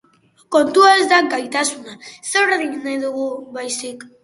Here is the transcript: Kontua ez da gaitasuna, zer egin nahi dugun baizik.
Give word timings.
Kontua 0.53 0.93
ez 1.01 1.03
da 1.11 1.19
gaitasuna, 1.35 1.95
zer 2.31 2.57
egin 2.57 2.75
nahi 2.89 2.99
dugun 3.07 3.57
baizik. 3.61 4.07